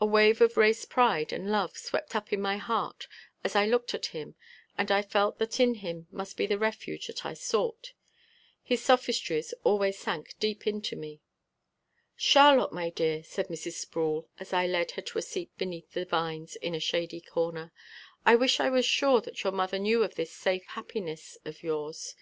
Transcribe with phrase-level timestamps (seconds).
[0.00, 3.06] A wave of race pride and love swept up in my heart
[3.44, 4.34] as I looked at him
[4.78, 7.92] and I felt that in him must be the refuge that I sought.
[8.62, 11.20] His sophistries always sank deep into me.
[12.16, 13.72] "Charlotte, my dear," said Mrs.
[13.74, 17.70] Sproul, as I led her to a seat beneath the vines in a shady corner,
[18.24, 22.14] "I wish I was sure that your mother knew of this safe happiness of yours.